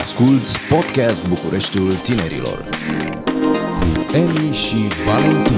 [0.00, 2.68] Asculți Podcast Bucureștiul Tinerilor
[3.80, 4.76] cu Emi și
[5.06, 5.56] Valentin.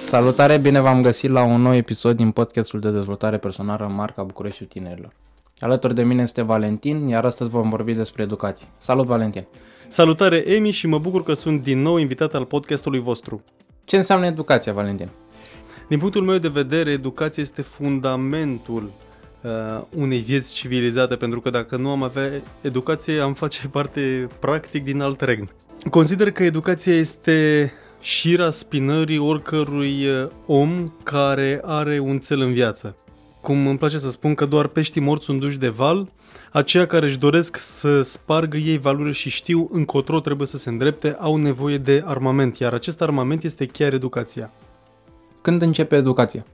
[0.00, 4.68] Salutare, bine v-am găsit la un nou episod din podcastul de dezvoltare personală Marca Bucureștiul
[4.68, 5.12] Tinerilor.
[5.58, 8.66] Alături de mine este Valentin, iar astăzi vom vorbi despre educație.
[8.78, 9.46] Salut, Valentin!
[9.88, 13.42] Salutare, Emi, și mă bucur că sunt din nou invitat al podcastului vostru.
[13.84, 15.08] Ce înseamnă educația, Valentin?
[15.88, 18.90] Din punctul meu de vedere, educația este fundamentul
[19.46, 24.84] uh, unei vieți civilizate, pentru că dacă nu am avea educație, am face parte practic
[24.84, 25.50] din alt regn.
[25.90, 32.96] Consider că educația este șira spinării oricărui uh, om care are un cel în viață.
[33.40, 36.08] Cum îmi place să spun că doar peștii morți sunt duși de val,
[36.52, 41.16] aceia care își doresc să spargă ei valuri și știu încotro trebuie să se îndrepte,
[41.18, 44.52] au nevoie de armament, iar acest armament este chiar educația.
[45.42, 46.44] Când începe educația?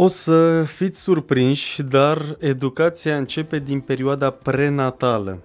[0.00, 5.42] O să fiți surprinși, dar educația începe din perioada prenatală.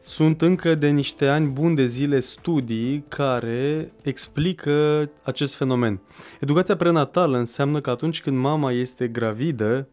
[0.00, 6.00] Sunt încă de niște ani buni de zile studii care explică acest fenomen.
[6.40, 9.88] Educația prenatală înseamnă că atunci când mama este gravidă,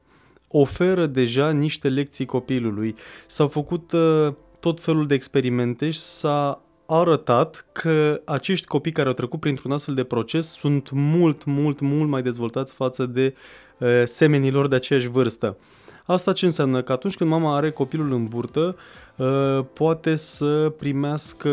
[0.47, 2.95] oferă deja niște lecții copilului.
[3.27, 9.13] S-au făcut uh, tot felul de experimente și s-a arătat că acești copii care au
[9.13, 13.35] trecut printr-un astfel de proces sunt mult, mult, mult mai dezvoltați față de
[13.77, 15.57] uh, semenilor de aceeași vârstă.
[16.05, 16.81] Asta ce înseamnă?
[16.81, 18.75] Că atunci când mama are copilul în burtă,
[19.15, 21.49] uh, poate să primească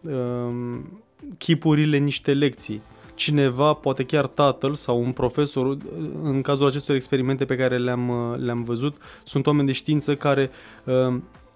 [0.00, 0.80] uh,
[1.38, 2.82] chipurile niște lecții.
[3.14, 5.76] Cineva, poate chiar tatăl sau un profesor,
[6.22, 10.50] în cazul acestor experimente pe care le-am, uh, le-am văzut, sunt oameni de știință care
[10.84, 11.14] uh,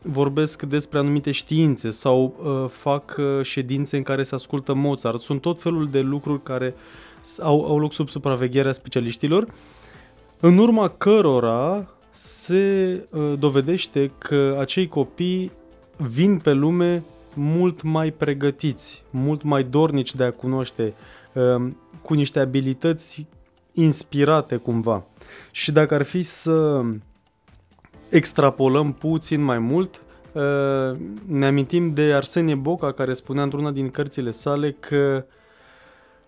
[0.09, 5.21] vorbesc despre anumite științe sau uh, fac uh, ședințe în care se ascultă Mozart.
[5.21, 6.75] Sunt tot felul de lucruri care
[7.41, 9.47] au, au loc sub supravegherea specialiștilor,
[10.41, 15.53] în urma cărora se uh, dovedește că acei copii
[15.97, 20.95] vin pe lume mult mai pregătiți, mult mai dornici de a cunoaște,
[21.33, 21.69] uh,
[22.03, 23.27] cu niște abilități
[23.73, 25.05] inspirate cumva.
[25.51, 26.83] Și dacă ar fi să
[28.09, 30.01] extrapolăm puțin mai mult,
[30.33, 35.25] uh, ne amintim de Arsenie Boca care spunea într-una din cărțile sale că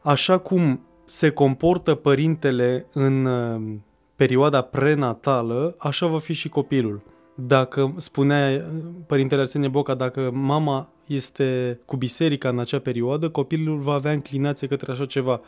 [0.03, 3.77] așa cum se comportă părintele în uh,
[4.16, 7.03] perioada prenatală, așa va fi și copilul.
[7.34, 13.78] Dacă spunea uh, părintele Arsenie Boca, dacă mama este cu biserica în acea perioadă, copilul
[13.78, 15.41] va avea înclinație către așa ceva.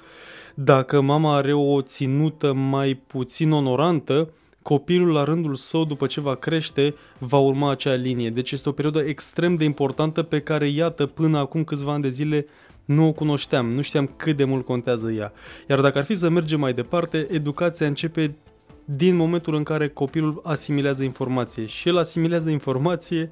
[0.55, 4.29] Dacă mama are o ținută mai puțin onorantă,
[4.63, 8.31] copilul la rândul său, după ce va crește, va urma acea linie.
[8.31, 12.09] Deci este o perioadă extrem de importantă pe care, iată, până acum câțiva ani de
[12.09, 12.47] zile
[12.85, 15.33] nu o cunoșteam, nu știam cât de mult contează ea.
[15.69, 18.37] Iar dacă ar fi să mergem mai departe, educația începe
[18.85, 23.31] din momentul în care copilul asimilează informație și el asimilează informație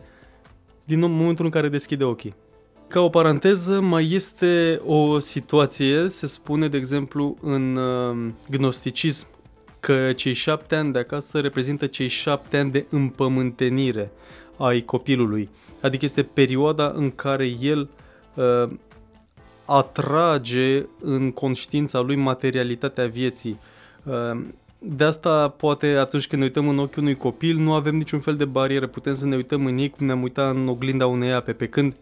[0.84, 2.34] din momentul în care deschide ochii.
[2.88, 9.26] Ca o paranteză, mai este o situație, se spune, de exemplu, în uh, gnosticism,
[9.88, 14.10] că cei șapte ani de acasă reprezintă cei șapte ani de împământenire
[14.56, 15.48] ai copilului.
[15.82, 17.88] Adică este perioada în care el
[18.34, 18.70] uh,
[19.66, 23.58] atrage în conștiința lui materialitatea vieții.
[24.04, 24.40] Uh,
[24.78, 28.36] de asta, poate, atunci când ne uităm în ochiul unui copil, nu avem niciun fel
[28.36, 28.86] de barieră.
[28.86, 31.96] Putem să ne uităm în ei cum ne-am uitat în oglinda unei ape, pe când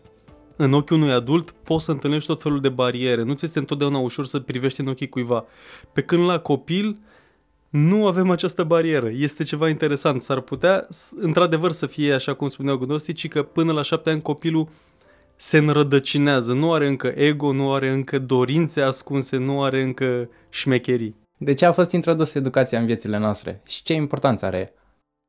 [0.56, 3.22] în ochiul unui adult poți să întâlnești tot felul de bariere.
[3.22, 5.44] Nu ți este întotdeauna ușor să privești în ochii cuiva.
[5.92, 6.98] Pe când la copil,
[7.70, 9.06] nu avem această barieră.
[9.10, 10.22] Este ceva interesant.
[10.22, 14.68] S-ar putea, într-adevăr, să fie așa cum spuneau gnosticii, că până la șapte ani copilul
[15.36, 21.16] se înrădăcinează, nu are încă ego, nu are încă dorințe ascunse, nu are încă șmecherii.
[21.38, 24.72] De ce a fost introdusă educația în viețile noastre și ce importanță are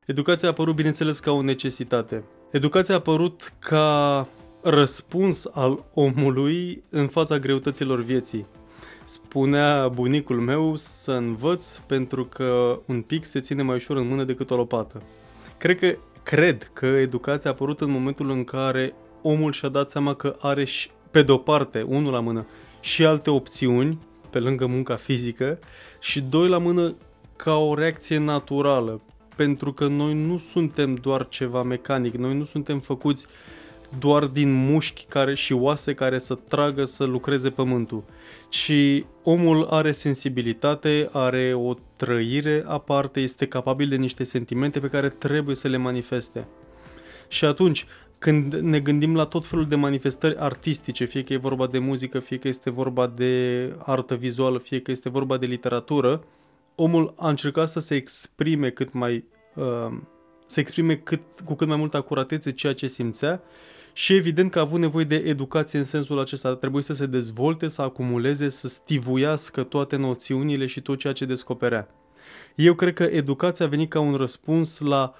[0.08, 2.24] Educația a apărut, bineînțeles, ca o necesitate.
[2.52, 4.28] Educația a apărut ca
[4.62, 8.46] răspuns al omului în fața greutăților vieții.
[9.10, 14.24] Spunea bunicul meu să învăț pentru că un pic se ține mai ușor în mână
[14.24, 15.02] decât o lopată.
[15.58, 20.14] Cred că, cred că educația a apărut în momentul în care omul și-a dat seama
[20.14, 22.46] că are și, pe de-o parte, unul la mână,
[22.80, 24.00] și alte opțiuni
[24.30, 25.60] pe lângă munca fizică
[26.00, 26.96] și doi la mână
[27.36, 29.02] ca o reacție naturală,
[29.36, 33.26] pentru că noi nu suntem doar ceva mecanic, noi nu suntem făcuți
[34.00, 38.04] doar din mușchi care și oase care să tragă să lucreze pământul,
[38.50, 45.08] ci omul are sensibilitate, are o trăire aparte, este capabil de niște sentimente pe care
[45.08, 46.48] trebuie să le manifeste.
[47.28, 47.86] Și atunci,
[48.18, 52.20] când ne gândim la tot felul de manifestări artistice, fie că e vorba de muzică,
[52.20, 56.24] fie că este vorba de artă vizuală, fie că este vorba de literatură,
[56.76, 59.24] omul a încercat să se exprime cât mai
[59.56, 59.98] uh,
[60.48, 63.42] să exprime cât, cu cât mai multă acuratețe ceea ce simțea
[63.98, 66.56] și evident că a avut nevoie de educație în sensul acesta.
[66.56, 71.88] Trebuie să se dezvolte, să acumuleze, să stivuiască toate noțiunile și tot ceea ce descoperea.
[72.56, 75.14] Eu cred că educația a venit ca un răspuns la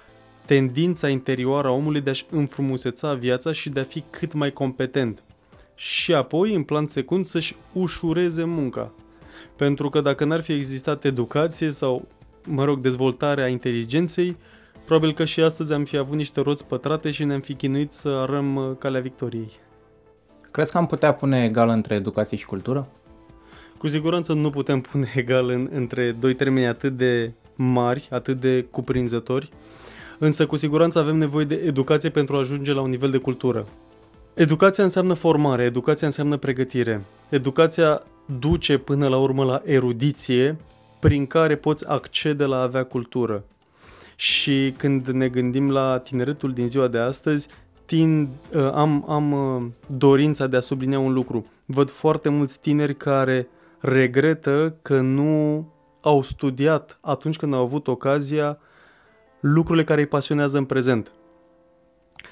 [0.44, 5.22] tendința interioară a omului de a-și înfrumuseța viața și de a fi cât mai competent.
[5.74, 8.92] Și apoi, în plan secund, să-și ușureze munca.
[9.56, 12.08] Pentru că dacă n-ar fi existat educație sau,
[12.46, 14.36] mă rog, dezvoltarea inteligenței,
[14.88, 18.08] probabil că și astăzi am fi avut niște roți pătrate și ne-am fi chinuit să
[18.08, 19.50] arăm uh, calea victoriei.
[20.50, 22.88] Crezi că am putea pune egal între educație și cultură?
[23.78, 28.66] Cu siguranță nu putem pune egal în, între doi termeni atât de mari, atât de
[28.70, 29.48] cuprinzători,
[30.18, 33.66] însă cu siguranță avem nevoie de educație pentru a ajunge la un nivel de cultură.
[34.34, 37.04] Educația înseamnă formare, educația înseamnă pregătire.
[37.28, 38.02] Educația
[38.38, 40.56] duce până la urmă la erudiție,
[41.00, 43.44] prin care poți accede la a avea cultură.
[44.20, 47.48] Și când ne gândim la tineretul din ziua de astăzi,
[47.84, 51.46] tin, uh, am, am uh, dorința de a sublinia un lucru.
[51.66, 53.48] Văd foarte mulți tineri care
[53.78, 55.66] regretă că nu
[56.00, 58.58] au studiat atunci când au avut ocazia
[59.40, 61.12] lucrurile care îi pasionează în prezent.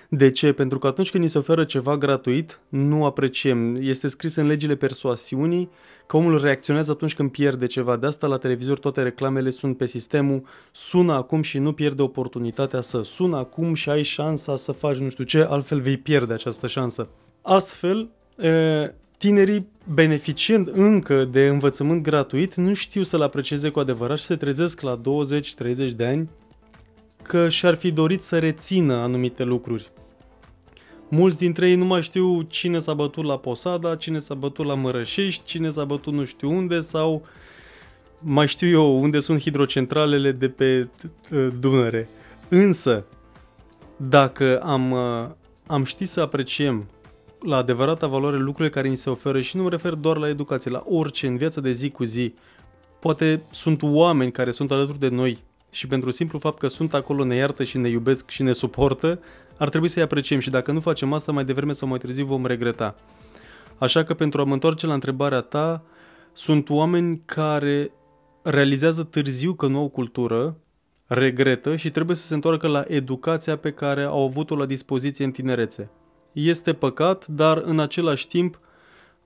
[0.08, 0.52] De ce?
[0.52, 3.76] Pentru că atunci când ni se oferă ceva gratuit, nu apreciem.
[3.80, 5.70] Este scris în legile persoasiunii
[6.06, 7.96] că omul reacționează atunci când pierde ceva.
[7.96, 10.42] De asta la televizor toate reclamele sunt pe sistemul
[10.72, 15.08] sună acum și nu pierde oportunitatea să sună acum și ai șansa să faci nu
[15.08, 17.08] știu ce, altfel vei pierde această șansă.
[17.42, 18.08] Astfel,
[19.18, 24.80] tinerii beneficiind încă de învățământ gratuit nu știu să-l aprecieze cu adevărat și se trezesc
[24.80, 26.28] la 20-30 de ani
[27.22, 29.90] că și-ar fi dorit să rețină anumite lucruri.
[31.08, 34.74] Mulți dintre ei nu mai știu cine s-a bătut la Posada, cine s-a bătut la
[34.74, 37.26] Mărășești, cine s-a bătut nu știu unde sau
[38.18, 40.88] mai știu eu unde sunt hidrocentralele de pe
[41.32, 42.08] uh, Dunăre.
[42.48, 43.04] Însă,
[43.96, 45.28] dacă am, uh,
[45.66, 46.86] am ști să apreciem
[47.40, 50.70] la adevărata valoare lucrurile care ni se oferă și nu mă refer doar la educație,
[50.70, 52.34] la orice în viața de zi cu zi,
[53.00, 55.38] poate sunt oameni care sunt alături de noi
[55.70, 59.20] și pentru simplu fapt că sunt acolo, ne iartă și ne iubesc și ne suportă,
[59.58, 62.46] ar trebui să-i apreciem și dacă nu facem asta, mai devreme sau mai târziu vom
[62.46, 62.94] regreta.
[63.78, 65.82] Așa că pentru a mă întoarce la întrebarea ta,
[66.32, 67.90] sunt oameni care
[68.42, 70.56] realizează târziu că nu au cultură,
[71.06, 75.30] regretă și trebuie să se întoarcă la educația pe care au avut-o la dispoziție în
[75.30, 75.90] tinerețe.
[76.32, 78.60] Este păcat, dar în același timp,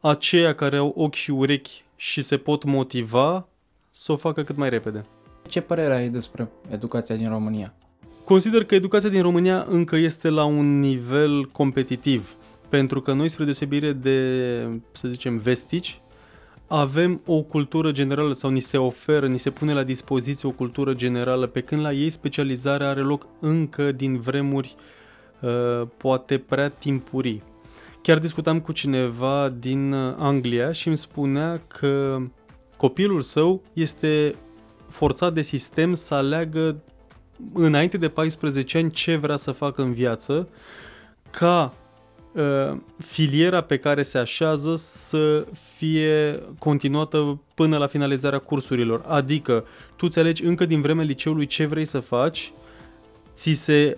[0.01, 3.49] aceia care au ochi și urechi și se pot motiva
[3.91, 5.05] să o facă cât mai repede.
[5.49, 7.75] Ce părere ai despre educația din România?
[8.31, 12.35] Consider că educația din România încă este la un nivel competitiv,
[12.69, 16.01] pentru că noi, spre deosebire de, să zicem, vestici,
[16.67, 20.95] avem o cultură generală sau ni se oferă, ni se pune la dispoziție o cultură
[20.95, 24.75] generală, pe când la ei specializarea are loc încă din vremuri
[25.41, 27.43] uh, poate prea timpurii.
[28.03, 32.19] Chiar discutam cu cineva din Anglia și îmi spunea că
[32.77, 34.35] copilul său este
[34.89, 36.83] forțat de sistem să aleagă
[37.55, 40.49] înainte de 14 ani ce vrea să facă în viață
[41.31, 41.75] ca
[42.33, 45.47] uh, filiera pe care se așează să
[45.77, 49.03] fie continuată până la finalizarea cursurilor.
[49.07, 49.65] Adică
[49.97, 52.53] tu îți alegi încă din vremea liceului ce vrei să faci,
[53.35, 53.97] ți se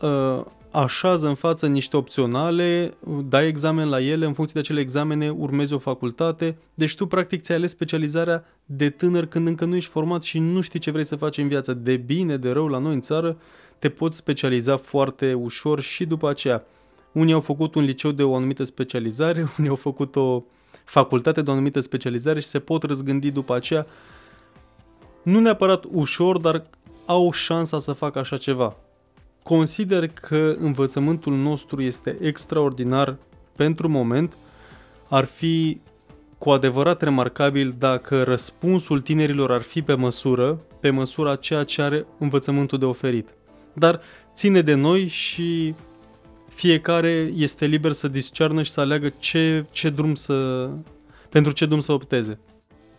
[0.00, 2.90] uh, așează în față niște opționale,
[3.28, 7.42] dai examen la ele, în funcție de acele examene urmezi o facultate, deci tu practic
[7.42, 11.04] ți-ai ales specializarea de tânăr când încă nu ești format și nu știi ce vrei
[11.04, 11.74] să faci în viață.
[11.74, 13.36] De bine, de rău, la noi în țară,
[13.78, 16.64] te poți specializa foarte ușor și după aceea.
[17.12, 20.42] Unii au făcut un liceu de o anumită specializare, unii au făcut o
[20.84, 23.86] facultate de o anumită specializare și se pot răzgândi după aceea.
[25.22, 26.64] Nu neapărat ușor, dar
[27.06, 28.76] au șansa să facă așa ceva.
[29.42, 33.16] Consider că învățământul nostru este extraordinar
[33.56, 34.36] pentru moment.
[35.08, 35.80] Ar fi
[36.38, 42.06] cu adevărat remarcabil dacă răspunsul tinerilor ar fi pe măsură, pe măsura ceea ce are
[42.18, 43.34] învățământul de oferit.
[43.72, 44.00] Dar
[44.34, 45.74] ține de noi și
[46.48, 50.68] fiecare este liber să discearnă și să aleagă ce, ce drum să,
[51.28, 52.38] pentru ce drum să opteze.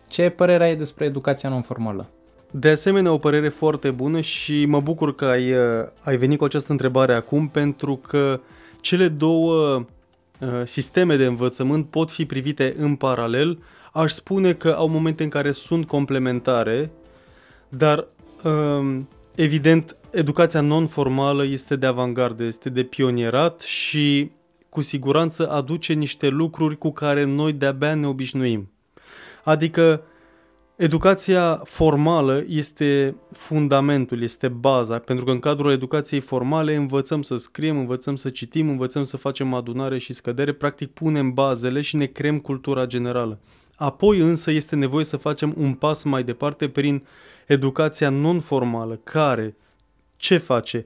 [0.08, 2.10] Ce părere ai despre educația non-formală?
[2.54, 5.58] De asemenea, o părere foarte bună și mă bucur că ai, uh,
[6.04, 8.40] ai venit cu această întrebare acum pentru că
[8.80, 9.84] cele două
[10.40, 13.62] uh, sisteme de învățământ pot fi privite în paralel.
[13.92, 16.90] Aș spune că au momente în care sunt complementare,
[17.68, 18.06] dar
[18.44, 24.30] um, evident educația non-formală este de avangardă, este de pionierat și
[24.68, 28.70] cu siguranță aduce niște lucruri cu care noi de-abia ne obișnuim.
[29.44, 30.02] Adică
[30.82, 37.78] Educația formală este fundamentul, este baza, pentru că în cadrul educației formale învățăm să scriem,
[37.78, 42.38] învățăm să citim, învățăm să facem adunare și scădere, practic punem bazele și ne creăm
[42.38, 43.38] cultura generală.
[43.76, 47.06] Apoi însă este nevoie să facem un pas mai departe prin
[47.46, 49.56] educația non-formală, care
[50.16, 50.84] ce face?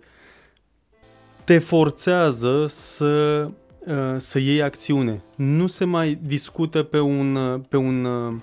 [1.45, 3.49] Te forțează să,
[3.79, 5.23] uh, să iei acțiune.
[5.35, 8.35] Nu se mai discută pe un, uh, pe un uh,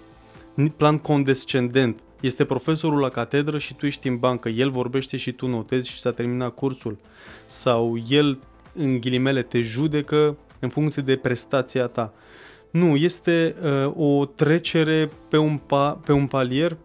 [0.77, 2.00] plan condescendent.
[2.22, 4.50] Este profesorul la catedră și tu ești în bancă.
[4.50, 6.98] El vorbește și tu notezi și s-a terminat cursul.
[7.45, 8.39] Sau el,
[8.74, 12.13] în ghilimele, te judecă în funcție de prestația ta.
[12.72, 16.77] Nu, este uh, o trecere pe un, pa, pe un palier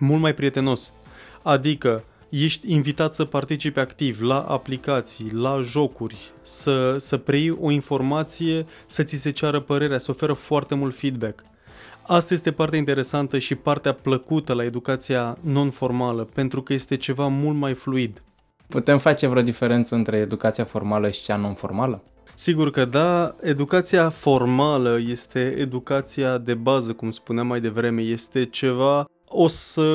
[0.00, 0.92] mult mai prietenos.
[1.42, 8.66] Adică ești invitat să participi activ la aplicații, la jocuri, să, să preiei o informație,
[8.86, 11.44] să ți se ceară părerea, să oferă foarte mult feedback.
[12.10, 17.56] Asta este partea interesantă și partea plăcută la educația non-formală, pentru că este ceva mult
[17.56, 18.22] mai fluid.
[18.68, 22.02] Putem face vreo diferență între educația formală și cea non-formală?
[22.34, 29.08] Sigur că da, educația formală este educația de bază, cum spuneam mai devreme, este ceva
[29.28, 29.88] o să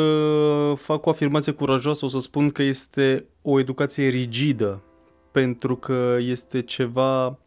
[0.76, 4.84] fac o afirmație curajoasă, o să spun că este o educație rigidă,
[5.32, 7.40] pentru că este ceva,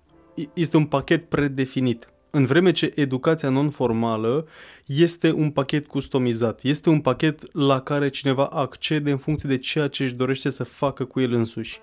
[0.55, 2.09] este un pachet predefinit.
[2.37, 4.47] În vreme ce educația non-formală
[4.87, 9.89] este un pachet customizat, este un pachet la care cineva accede în funcție de ceea
[9.89, 11.81] ce își dorește să facă cu el însuși.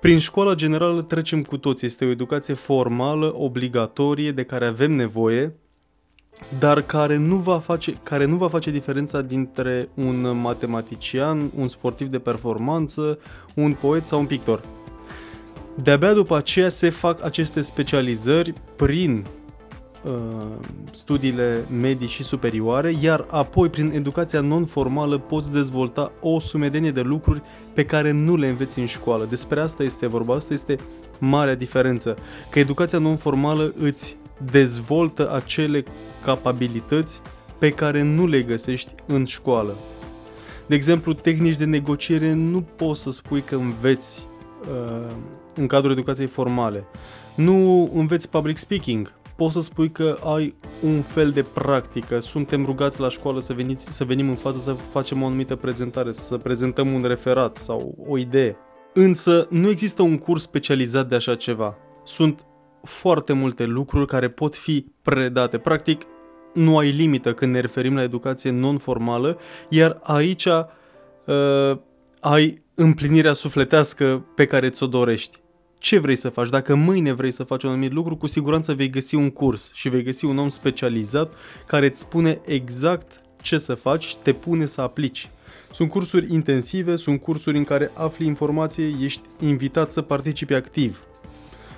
[0.00, 5.54] Prin școala generală trecem cu toți, este o educație formală, obligatorie, de care avem nevoie,
[6.58, 12.08] dar care nu va face, care nu va face diferența dintre un matematician, un sportiv
[12.08, 13.18] de performanță,
[13.54, 14.62] un poet sau un pictor.
[15.74, 19.44] De-abia după aceea se fac aceste specializări prin uh,
[20.90, 27.42] studiile medii și superioare, iar apoi prin educația non-formală poți dezvolta o sumedenie de lucruri
[27.74, 29.24] pe care nu le înveți în școală.
[29.24, 30.76] Despre asta este vorba, asta este
[31.18, 32.16] marea diferență,
[32.50, 34.16] că educația non-formală îți
[34.50, 35.84] dezvoltă acele
[36.24, 37.20] capabilități
[37.58, 39.74] pe care nu le găsești în școală.
[40.66, 44.26] De exemplu, tehnici de negociere nu poți să spui că înveți
[44.60, 45.12] uh,
[45.54, 46.84] în cadrul educației formale.
[47.34, 49.12] Nu înveți public speaking.
[49.36, 52.18] Poți să spui că ai un fel de practică.
[52.20, 56.12] Suntem rugați la școală să, veniți, să venim în față să facem o anumită prezentare,
[56.12, 58.56] să prezentăm un referat sau o idee.
[58.94, 61.76] Însă nu există un curs specializat de așa ceva.
[62.04, 62.46] Sunt
[62.82, 65.58] foarte multe lucruri care pot fi predate.
[65.58, 66.02] Practic,
[66.54, 69.38] nu ai limită când ne referim la educație non-formală,
[69.68, 71.78] iar aici uh,
[72.20, 75.40] ai împlinirea sufletească pe care ți-o dorești.
[75.78, 76.48] Ce vrei să faci?
[76.48, 79.88] Dacă mâine vrei să faci un anumit lucru, cu siguranță vei găsi un curs și
[79.88, 81.32] vei găsi un om specializat
[81.66, 85.28] care îți spune exact ce să faci și te pune să aplici.
[85.72, 91.04] Sunt cursuri intensive, sunt cursuri în care afli informație, ești invitat să participi activ.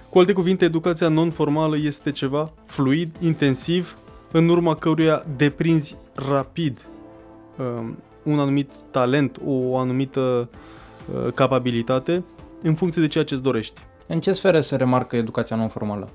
[0.09, 3.97] Cu alte cuvinte, educația non-formală este ceva fluid, intensiv,
[4.33, 6.87] în urma căruia deprinzi rapid
[7.57, 10.49] um, un anumit talent, o anumită
[11.13, 12.25] uh, capabilitate
[12.63, 13.81] în funcție de ceea ce îți dorești.
[14.07, 16.09] În ce sfere se remarcă educația non-formală?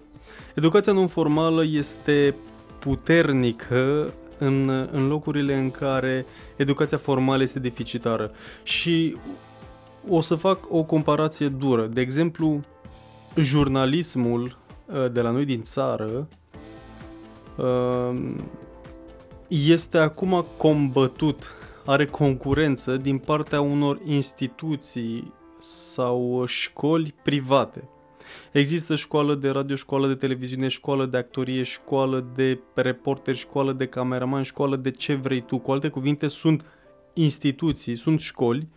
[0.55, 2.35] Educația non-formală este
[2.79, 8.31] puternică în, în locurile în care educația formală este deficitară.
[8.63, 9.17] Și
[10.09, 11.85] o să fac o comparație dură.
[11.85, 12.59] De exemplu,
[13.35, 16.27] jurnalismul uh, de la noi din țară
[17.57, 18.33] uh,
[19.47, 21.51] este acum combătut,
[21.85, 25.33] are concurență din partea unor instituții
[25.63, 27.89] sau școli private.
[28.51, 33.88] Există școală de radio, școală de televiziune, școală de actorie, școală de reporter, școală de
[33.88, 35.58] cameraman, școală de ce vrei tu.
[35.58, 36.65] Cu alte cuvinte, sunt
[37.13, 38.67] instituții, sunt școli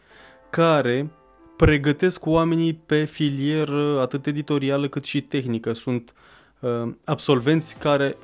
[0.50, 1.10] care
[1.56, 5.72] pregătesc oamenii pe filieră atât editorială cât și tehnică.
[5.72, 6.14] Sunt
[6.60, 8.16] uh, absolvenți care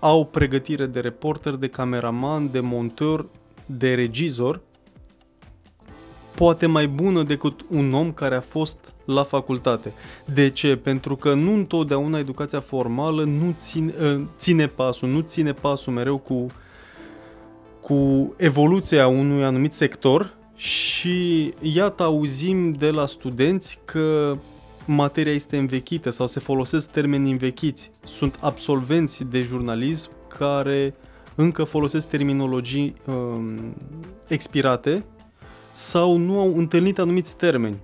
[0.00, 3.26] au pregătire de reporter, de cameraman, de monteur,
[3.66, 4.60] de regizor,
[6.36, 9.92] poate mai bună decât un om care a fost la facultate.
[10.24, 10.76] De ce?
[10.76, 16.18] Pentru că nu întotdeauna educația formală nu ține, uh, ține pasul, nu ține pasul mereu
[16.18, 16.46] cu,
[17.80, 24.36] cu evoluția unui anumit sector și iată auzim de la studenți că
[24.86, 27.90] materia este învechită sau se folosesc termeni învechiți.
[28.04, 30.94] Sunt absolvenți de jurnalism care
[31.34, 33.74] încă folosesc terminologii um,
[34.28, 35.04] expirate
[35.76, 37.78] sau nu au întâlnit anumiți termeni.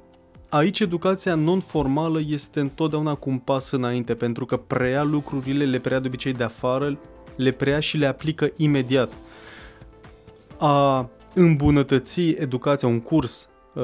[0.49, 6.01] Aici educația non-formală este întotdeauna cu un pas înainte, pentru că preia lucrurile, le preia
[6.01, 6.99] de obicei de afară,
[7.37, 9.13] le preia și le aplică imediat.
[10.59, 13.83] a îmbunătăți educația, un curs uh,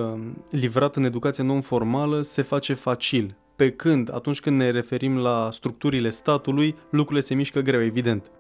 [0.51, 3.37] livrat în educație non-formală se face facil.
[3.57, 8.31] Pe când, atunci când ne referim la structurile statului, lucrurile se mișcă greu, evident.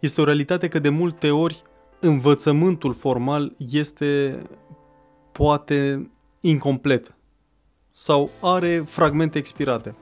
[0.00, 1.62] Este o realitate că de multe ori
[2.00, 4.38] învățământul formal este
[5.32, 6.10] poate
[6.40, 7.14] incomplet
[7.92, 9.94] sau are fragmente expirate.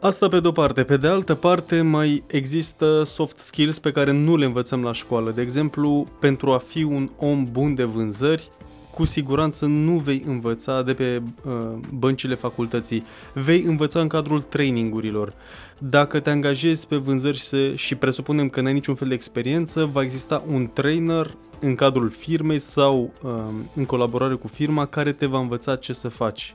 [0.00, 0.84] Asta pe de-o parte.
[0.84, 5.30] Pe de altă parte, mai există soft skills pe care nu le învățăm la școală.
[5.30, 8.50] De exemplu, pentru a fi un om bun de vânzări,
[8.96, 11.52] cu siguranță nu vei învăța de pe uh,
[11.92, 13.04] băncile facultății.
[13.34, 15.32] Vei învăța în cadrul trainingurilor.
[15.78, 20.02] Dacă te angajezi pe vânzări și, și presupunem că n-ai niciun fel de experiență, va
[20.02, 23.30] exista un trainer în cadrul firmei sau uh,
[23.74, 26.54] în colaborare cu firma care te va învăța ce să faci.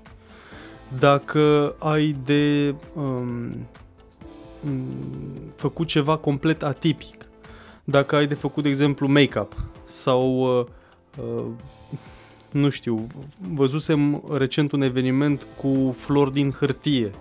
[1.00, 3.68] Dacă ai de um,
[5.56, 7.26] făcut ceva complet atipic,
[7.84, 9.54] dacă ai de făcut, de exemplu, make-up
[9.86, 10.66] sau uh,
[11.18, 11.46] uh,
[12.52, 13.08] nu știu,
[13.54, 17.12] văzusem recent un eveniment cu flori din hârtie.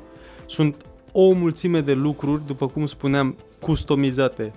[0.47, 4.53] Sunt o mulțime de lucruri, după cum spuneam, customizate,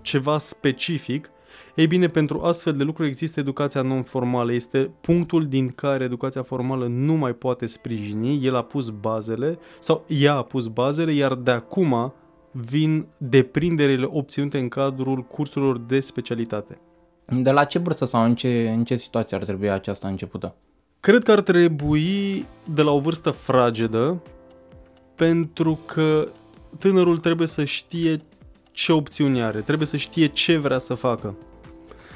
[0.00, 1.30] ceva specific.
[1.74, 4.52] Ei bine, pentru astfel de lucruri există educația non-formală.
[4.52, 8.46] Este punctul din care educația formală nu mai poate sprijini.
[8.46, 12.12] El a pus bazele, sau ea a pus bazele, iar de acum
[12.50, 16.80] vin deprinderile obținute în cadrul cursurilor de specialitate.
[17.30, 20.54] De la ce vârstă sau în ce, în ce situație ar trebui aceasta începută?
[21.00, 24.22] Cred că ar trebui de la o vârstă fragedă,
[25.14, 26.28] pentru că
[26.78, 28.20] tânărul trebuie să știe
[28.72, 31.36] ce opțiuni are, trebuie să știe ce vrea să facă.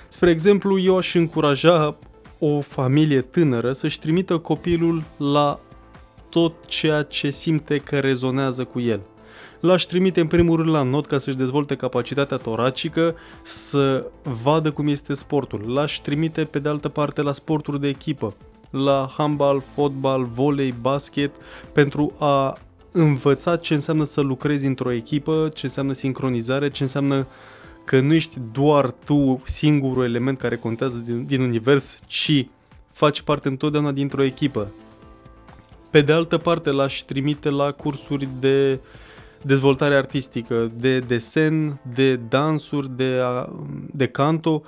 [0.09, 1.99] Spre exemplu, eu aș încuraja
[2.39, 5.61] o familie tânără să-și trimită copilul la
[6.29, 9.01] tot ceea ce simte că rezonează cu el.
[9.63, 14.07] L-aș trimite în primul rând la not ca să-și dezvolte capacitatea toracică, să
[14.43, 15.73] vadă cum este sportul.
[15.73, 18.35] L-aș trimite pe de altă parte la sporturi de echipă,
[18.71, 21.35] la handbal, fotbal, volei, basket,
[21.73, 22.59] pentru a
[22.93, 27.27] învăța ce înseamnă să lucrezi într-o echipă, ce înseamnă sincronizare, ce înseamnă
[27.85, 32.47] că nu ești doar tu singurul element care contează din, din univers, ci
[32.89, 34.73] faci parte întotdeauna dintr-o echipă.
[35.91, 38.81] Pe de altă parte, l-aș trimite la cursuri de
[39.43, 43.21] dezvoltare artistică, de desen, de dansuri, de,
[43.93, 44.63] de canto,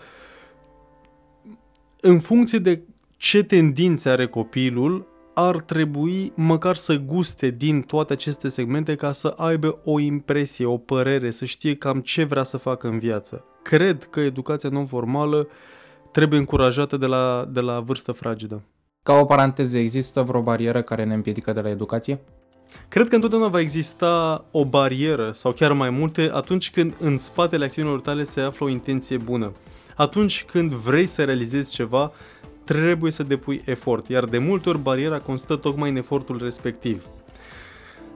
[2.00, 2.82] în funcție de
[3.16, 9.34] ce tendințe are copilul, ar trebui măcar să guste din toate aceste segmente ca să
[9.36, 13.44] aibă o impresie, o părere, să știe cam ce vrea să facă în viață.
[13.62, 15.48] Cred că educația non-formală
[16.12, 18.62] trebuie încurajată de la, de la vârstă fragedă.
[19.02, 22.20] Ca o paranteză, există vreo barieră care ne împiedică de la educație?
[22.88, 27.64] Cred că întotdeauna va exista o barieră sau chiar mai multe atunci când în spatele
[27.64, 29.52] acțiunilor tale se află o intenție bună.
[29.96, 32.12] Atunci când vrei să realizezi ceva,
[32.64, 37.06] trebuie să depui efort, iar de multe ori bariera constă tocmai în efortul respectiv.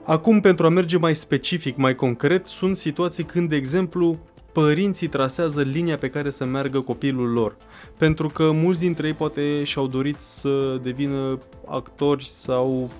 [0.04, 4.18] Acum, pentru a merge mai specific, mai concret, sunt situații când, de exemplu,
[4.52, 7.56] părinții trasează linia pe care să meargă copilul lor.
[7.96, 12.90] Pentru că mulți dintre ei poate și-au dorit să devină actori sau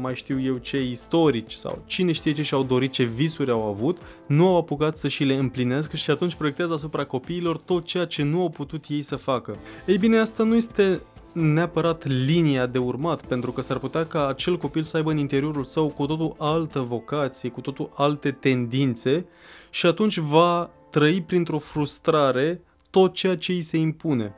[0.00, 3.98] mai știu eu ce istorici sau cine știe ce și-au dorit, ce visuri au avut,
[4.26, 8.22] nu au apucat să și le împlinească și atunci proiectează asupra copiilor tot ceea ce
[8.22, 9.56] nu au putut ei să facă.
[9.86, 11.00] Ei bine, asta nu este
[11.32, 15.64] neapărat linia de urmat, pentru că s-ar putea ca acel copil să aibă în interiorul
[15.64, 19.26] său cu totul altă vocație, cu totul alte tendințe
[19.70, 24.34] și atunci va trăi printr-o frustrare tot ceea ce îi se impune.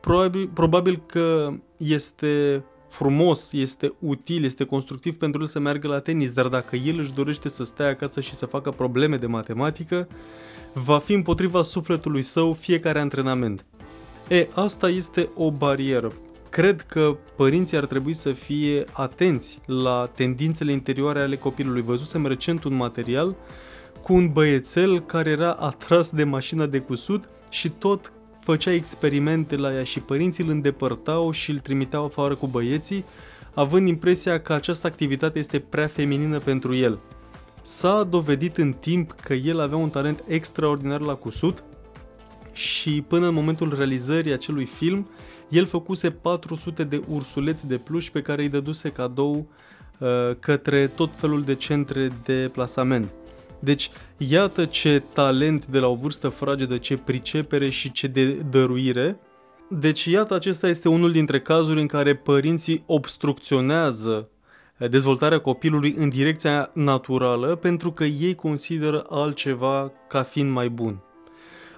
[0.00, 6.30] Probabil, probabil că este frumos, este util, este constructiv pentru el să meargă la tenis,
[6.30, 10.08] dar dacă el își dorește să stea acasă și să facă probleme de matematică,
[10.72, 13.64] va fi împotriva sufletului său fiecare antrenament.
[14.28, 16.12] E, asta este o barieră.
[16.50, 21.82] Cred că părinții ar trebui să fie atenți la tendințele interioare ale copilului.
[21.82, 23.36] Văzusem recent un material
[24.02, 28.12] cu un băiețel care era atras de mașina de cusut și tot
[28.48, 33.04] făcea experimente la ea și părinții îl îndepărtau și îl trimiteau afară cu băieții,
[33.54, 36.98] având impresia că această activitate este prea feminină pentru el.
[37.62, 41.64] S-a dovedit în timp că el avea un talent extraordinar la cusut
[42.52, 45.08] și până în momentul realizării acelui film,
[45.48, 49.46] el făcuse 400 de ursuleți de pluș pe care îi dăduse cadou
[49.98, 50.08] uh,
[50.38, 53.12] către tot felul de centre de plasament.
[53.58, 59.20] Deci, iată ce talent de la o vârstă fragedă, ce pricepere și ce de dăruire.
[59.70, 64.28] Deci, iată, acesta este unul dintre cazuri în care părinții obstrucționează
[64.90, 71.02] dezvoltarea copilului în direcția naturală pentru că ei consideră altceva ca fiind mai bun.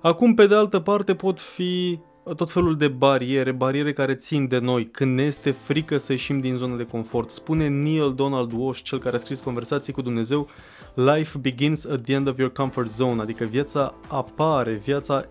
[0.02, 1.98] Acum, pe de altă parte, pot fi
[2.34, 6.40] tot felul de bariere, bariere care țin de noi, când ne este frică să ieșim
[6.40, 7.30] din zona de confort.
[7.30, 10.48] Spune Neil Donald Walsh, cel care a scris Conversații cu Dumnezeu,
[10.94, 15.24] Life begins at the end of your comfort zone, adică viața apare, viața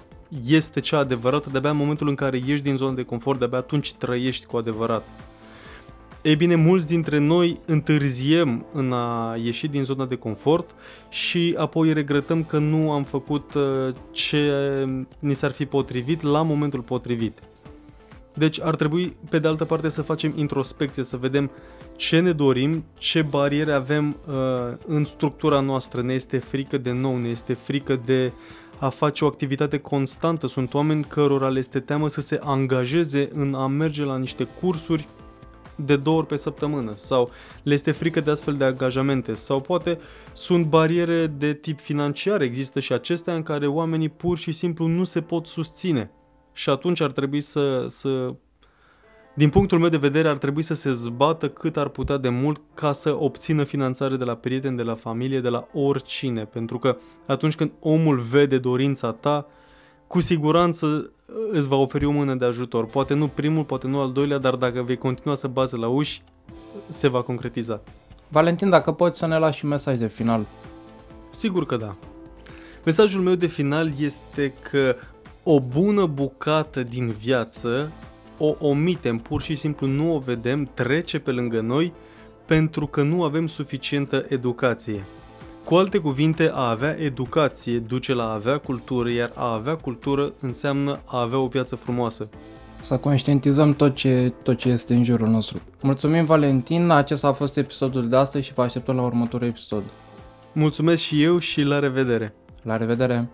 [0.46, 3.94] este cea adevărată de-abia în momentul în care ieși din zona de confort, de-abia atunci
[3.94, 5.04] trăiești cu adevărat.
[6.22, 10.76] Ei bine, mulți dintre noi întârziem în a ieși din zona de confort
[11.10, 13.64] și apoi regretăm că nu am făcut uh,
[14.12, 14.54] ce
[15.20, 17.40] ni s-ar fi potrivit la momentul potrivit.
[18.34, 21.52] Deci ar trebui, pe de altă parte, să facem introspecție, să vedem
[21.96, 24.34] ce ne dorim, ce bariere avem uh,
[24.88, 26.02] în structura noastră.
[26.02, 28.32] Ne este frică de nou, ne este frică de
[28.80, 30.48] a face o activitate constantă.
[30.48, 35.08] Sunt oameni cărora le este teamă să se angajeze în a merge la niște cursuri
[35.86, 37.30] de două ori pe săptămână sau
[37.64, 40.00] le este frică de astfel de angajamente sau poate
[40.34, 45.04] sunt bariere de tip financiar, există și acestea în care oamenii pur și simplu nu
[45.04, 46.12] se pot susține.
[46.54, 48.34] Și atunci ar trebui să, să
[49.36, 52.62] din punctul meu de vedere ar trebui să se zbată cât ar putea de mult
[52.74, 56.98] ca să obțină finanțare de la prieteni, de la familie, de la oricine, pentru că
[57.28, 59.48] atunci când omul vede dorința ta,
[60.08, 61.14] cu siguranță
[61.52, 62.86] îți va oferi o mână de ajutor.
[62.86, 66.22] Poate nu primul, poate nu al doilea, dar dacă vei continua să baze la uși,
[66.90, 67.82] se va concretiza.
[68.28, 70.46] Valentin, dacă poți să ne lași un mesaj de final.
[71.30, 71.96] Sigur că da.
[72.86, 74.96] Mesajul meu de final este că
[75.44, 77.92] o bună bucată din viață
[78.38, 81.94] o omitem, pur și simplu nu o vedem, trece pe lângă noi
[82.46, 85.04] pentru că nu avem suficientă educație.
[85.66, 90.34] Cu alte cuvinte, a avea educație duce la a avea cultură, iar a avea cultură
[90.40, 92.30] înseamnă a avea o viață frumoasă.
[92.82, 95.62] Să conștientizăm tot ce, tot ce este în jurul nostru.
[95.82, 99.84] Mulțumim, Valentin, acesta a fost episodul de astăzi și vă așteptăm la următorul episod.
[100.54, 102.36] Mulțumesc și eu și la revedere!
[102.62, 103.30] La revedere!